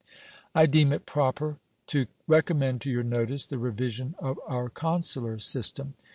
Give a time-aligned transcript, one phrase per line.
[0.55, 5.93] I deem it proper to recommend to your notice the revision of our consular system.